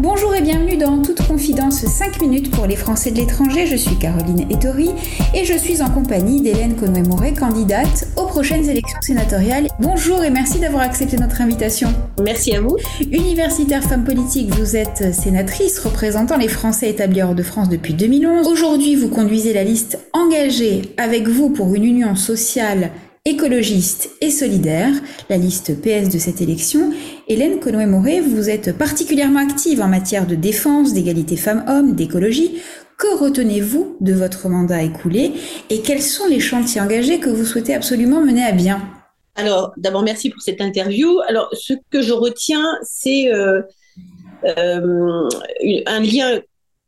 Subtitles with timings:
[0.00, 3.66] Bonjour et bienvenue dans Toute Confidence 5 minutes pour les Français de l'étranger.
[3.66, 4.90] Je suis Caroline Ettori
[5.34, 9.66] et je suis en compagnie d'Hélène Conway-Moret, candidate aux prochaines élections sénatoriales.
[9.80, 11.88] Bonjour et merci d'avoir accepté notre invitation.
[12.22, 12.76] Merci à vous.
[13.10, 18.46] Universitaire femme politique, vous êtes sénatrice représentant les Français établis hors de France depuis 2011.
[18.46, 22.92] Aujourd'hui, vous conduisez la liste engagée avec vous pour une union sociale
[23.24, 24.92] écologiste et solidaire,
[25.28, 26.92] la liste PS de cette élection.
[27.30, 32.62] Hélène Conway-Moret, vous êtes particulièrement active en matière de défense, d'égalité femmes-hommes, d'écologie.
[32.96, 35.32] Que retenez-vous de votre mandat écoulé
[35.68, 38.80] et quels sont les chantiers engagés que vous souhaitez absolument mener à bien?
[39.34, 41.20] Alors, d'abord, merci pour cette interview.
[41.28, 43.60] Alors, ce que je retiens, c'est euh,
[44.44, 45.28] euh,
[45.86, 46.40] un lien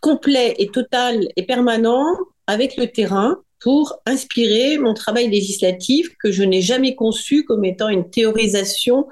[0.00, 2.06] complet et total et permanent
[2.48, 7.88] avec le terrain pour inspirer mon travail législatif que je n'ai jamais conçu comme étant
[7.88, 9.06] une théorisation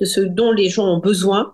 [0.00, 1.52] de ce dont les gens ont besoin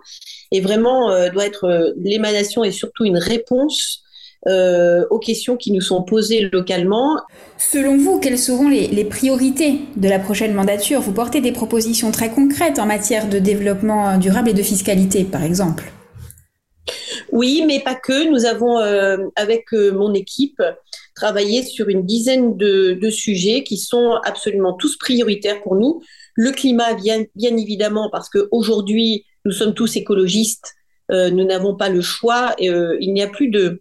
[0.53, 4.03] et vraiment euh, doit être euh, l'émanation et surtout une réponse
[4.47, 7.21] euh, aux questions qui nous sont posées localement.
[7.59, 11.03] Selon vous, quelles seront les, les, priorités de la prochaine mandature?
[11.03, 15.45] Vous portez des propositions très concrètes en matière de développement durable et de fiscalité, par
[15.45, 15.93] exemple.
[17.33, 18.31] Oui, mais pas que.
[18.31, 20.63] Nous avons, euh, avec euh, mon équipe,
[21.15, 26.01] travaillé sur une dizaine de, de, sujets qui sont absolument tous prioritaires pour nous.
[26.35, 30.75] Le climat, bien, bien évidemment, parce qu'aujourd'hui, nous sommes tous écologistes.
[31.11, 32.55] Euh, nous n'avons pas le choix.
[32.61, 33.81] Euh, il n'y a plus de,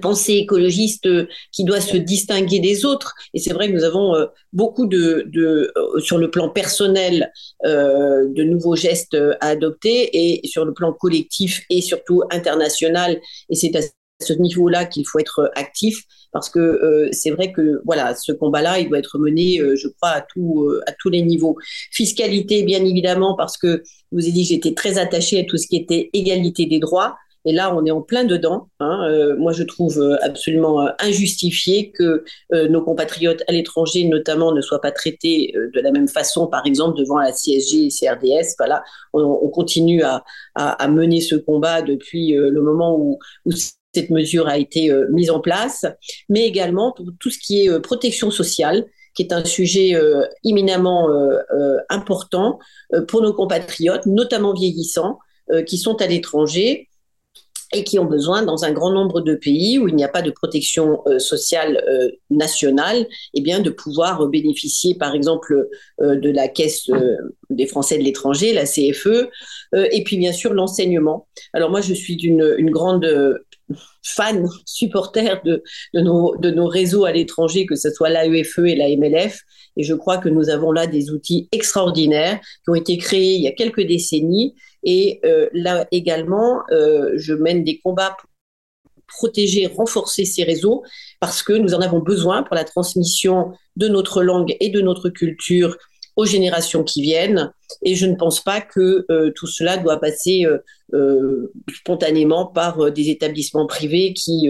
[0.00, 3.14] pensée écologiste euh, qui doit se distinguer des autres.
[3.34, 4.14] Et c'est vrai que nous avons
[4.52, 7.32] beaucoup de, sur le plan personnel,
[7.64, 13.20] de nouveaux gestes à adopter et sur le plan collectif et surtout international.
[13.50, 13.80] Et c'est à
[14.20, 18.80] ce niveau-là qu'il faut être actif parce que euh, c'est vrai que voilà ce combat-là
[18.80, 21.56] il doit être mené euh, je crois à tout à tous les niveaux
[21.90, 23.82] fiscalité bien évidemment parce que
[24.12, 27.16] je vous ai dit j'étais très attachée à tout ce qui était égalité des droits
[27.46, 28.68] et là, on est en plein dedans.
[28.80, 29.06] Hein.
[29.08, 32.24] Euh, moi, je trouve euh, absolument euh, injustifié que
[32.54, 36.46] euh, nos compatriotes à l'étranger, notamment, ne soient pas traités euh, de la même façon,
[36.46, 38.54] par exemple, devant la CSG et CRDS.
[38.58, 40.24] Voilà, on, on continue à,
[40.88, 43.18] mener ce combat depuis euh, le moment où
[43.94, 45.86] cette mesure a été mise en place,
[46.28, 48.84] mais également pour tout ce qui est protection sociale
[49.14, 52.58] qui est un sujet euh, éminemment euh, euh, important
[53.08, 55.18] pour nos compatriotes, notamment vieillissants,
[55.66, 56.88] qui sont à l'étranger
[57.74, 60.22] et qui ont besoin, dans un grand nombre de pays où il n'y a pas
[60.22, 65.68] de protection euh, sociale euh, nationale, eh bien, de pouvoir bénéficier, par exemple,
[66.00, 66.88] euh, de la caisse
[67.50, 69.28] des Français de l'étranger, la CFE,
[69.74, 71.26] et puis bien sûr l'enseignement.
[71.52, 73.06] Alors moi, je suis une, grande
[74.02, 75.62] fan, supporter de,
[75.94, 79.40] nos, de nos réseaux à l'étranger, que ce soit l'AEFE et la MLF.
[79.76, 83.42] Et je crois que nous avons là des outils extraordinaires qui ont été créés il
[83.42, 84.54] y a quelques décennies.
[84.84, 88.30] Et euh, là également, euh, je mène des combats pour
[89.08, 90.82] protéger, renforcer ces réseaux
[91.20, 95.08] parce que nous en avons besoin pour la transmission de notre langue et de notre
[95.08, 95.76] culture
[96.16, 97.52] aux générations qui viennent.
[97.82, 100.46] Et je ne pense pas que euh, tout cela doit passer
[101.74, 104.48] spontanément par des établissements privés qui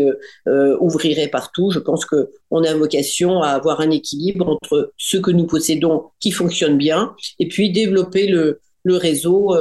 [0.78, 1.70] ouvriraient partout.
[1.70, 6.10] Je pense que on a vocation à avoir un équilibre entre ce que nous possédons
[6.20, 9.54] qui fonctionne bien et puis développer le réseau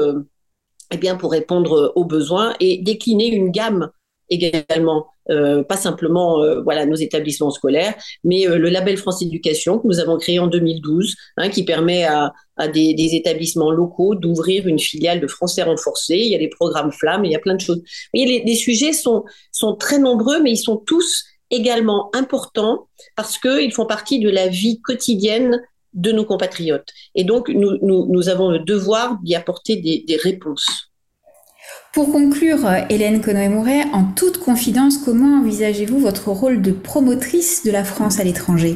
[0.93, 3.89] eh bien pour répondre aux besoins et décliner une gamme
[4.29, 7.95] également euh, pas simplement euh, voilà nos établissements scolaires,
[8.25, 12.03] mais euh, le label France Éducation que nous avons créé en 2012, hein, qui permet
[12.03, 12.33] à,
[12.73, 16.15] des, des, établissements locaux d'ouvrir une filiale de français renforcé.
[16.15, 17.81] Il y a les programmes Flammes, il y a plein de choses.
[18.13, 23.71] Les, les sujets sont, sont très nombreux, mais ils sont tous également importants parce qu'ils
[23.71, 25.61] font partie de la vie quotidienne
[25.93, 26.89] de nos compatriotes.
[27.15, 30.91] Et donc, nous, nous, avons le devoir d'y apporter des, des réponses.
[31.93, 32.59] Pour conclure,
[32.89, 38.23] Hélène Conway-Mouret, en toute confidence, comment envisagez-vous votre rôle de promotrice de la France à
[38.23, 38.75] l'étranger?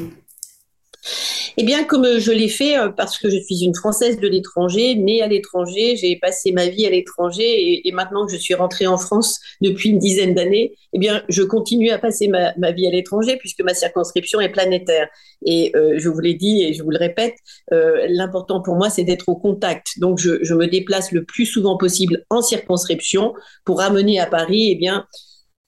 [1.60, 4.94] Eh bien, comme je l'ai fait, euh, parce que je suis une Française de l'étranger,
[4.94, 8.54] née à l'étranger, j'ai passé ma vie à l'étranger et, et, maintenant que je suis
[8.54, 12.72] rentrée en France depuis une dizaine d'années, eh bien, je continue à passer ma, ma
[12.72, 15.08] vie à l'étranger puisque ma circonscription est planétaire.
[15.46, 17.36] Et euh, je vous l'ai dit et je vous le répète,
[17.74, 20.00] euh, l'important pour moi, c'est d'être au contact.
[20.00, 23.34] Donc, je, je, me déplace le plus souvent possible en circonscription
[23.66, 25.06] pour amener à Paris, eh bien,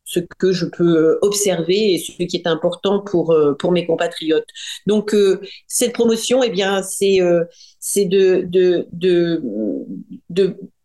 [0.10, 3.86] ce que je peux euh, observer et ce qui est important pour euh, pour mes
[3.86, 4.48] compatriotes.
[4.88, 7.20] Donc euh, cette promotion, eh bien c'est
[7.80, 9.44] c'est de de de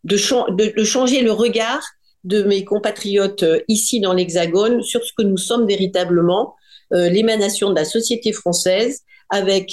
[0.05, 1.83] de changer le regard
[2.25, 6.55] de mes compatriotes ici dans l'Hexagone sur ce que nous sommes véritablement,
[6.93, 9.71] euh, l'émanation de la société française avec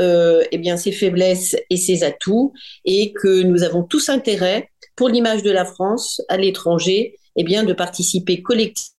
[0.00, 2.52] euh, eh bien ses faiblesses et ses atouts,
[2.84, 7.64] et que nous avons tous intérêt pour l'image de la France à l'étranger eh bien,
[7.64, 8.93] de participer collectivement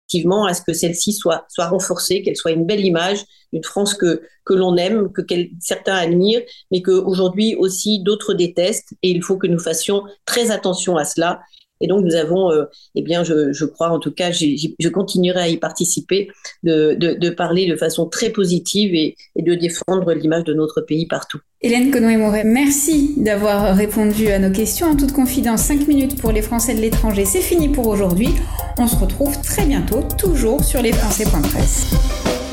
[0.47, 4.23] à ce que celle-ci soit, soit renforcée, qu'elle soit une belle image, une France que,
[4.45, 5.23] que l'on aime, que
[5.61, 8.95] certains admirent, mais qu'aujourd'hui aussi d'autres détestent.
[9.03, 11.41] Et il faut que nous fassions très attention à cela
[11.81, 12.65] et donc, nous avons, euh,
[12.95, 16.29] eh bien, je, crois, en tout cas, je continuerai à y participer,
[16.63, 21.39] de, parler de façon très positive et, de défendre l'image de notre pays partout.
[21.61, 24.87] Hélène Conouet-Moret, merci d'avoir répondu à nos questions.
[24.87, 28.29] En toute confidence, 5 minutes pour les Français de l'étranger, c'est fini pour aujourd'hui.
[28.77, 32.44] On se retrouve très bientôt, toujours sur lesfrançais.presse.